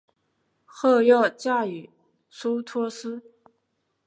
[0.65, 1.87] 后又嫁予
[2.27, 3.21] 苏托斯。